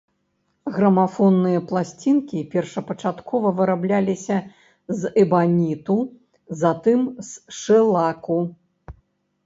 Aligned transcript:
Грамафонныя 0.77 1.59
пласцінкі 1.71 2.41
першапачаткова 2.55 3.47
вырабляліся 3.61 4.37
з 5.03 5.15
эбаніту, 5.27 5.99
затым 6.67 6.99
з 7.33 7.59
шэлаку. 7.63 8.45